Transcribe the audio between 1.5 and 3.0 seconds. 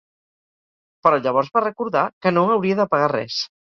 va recordar que no hauria de